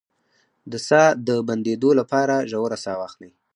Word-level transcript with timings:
د 0.71 0.73
ساه 0.87 1.09
د 1.27 1.29
بندیدو 1.47 1.89
لپاره 1.99 2.35
ژوره 2.51 2.77
ساه 2.83 2.97
واخلئ 2.99 3.31